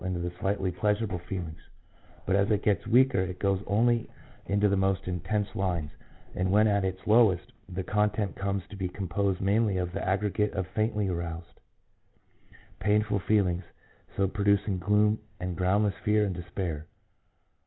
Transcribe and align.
into 0.03 0.19
the 0.19 0.31
slightly 0.39 0.71
pleasurable 0.71 1.19
feelings; 1.29 1.59
but 2.25 2.35
as 2.35 2.49
it 2.49 2.63
gets 2.63 2.87
weaker 2.87 3.19
it 3.21 3.37
goes 3.37 3.61
only 3.67 4.09
into 4.47 4.67
the 4.67 4.75
most 4.75 5.07
intense 5.07 5.49
lines, 5.53 5.91
and 6.33 6.49
when 6.51 6.67
at 6.67 6.83
its 6.83 7.05
lowest, 7.05 7.51
the 7.69 7.83
content 7.83 8.35
"comes 8.35 8.63
to 8.67 8.75
be 8.75 8.89
composed 8.89 9.39
mainly 9.39 9.77
of 9.77 9.91
the 9.91 10.03
aggregate 10.03 10.51
of 10.53 10.65
faintly 10.69 11.07
aroused, 11.07 11.59
painful 12.79 13.19
feelings— 13.19 13.63
so 14.17 14.27
producing 14.27 14.79
gloom, 14.79 15.19
and 15.39 15.55
groundless 15.55 15.93
fear 16.03 16.25
and 16.25 16.33
despair." 16.33 16.87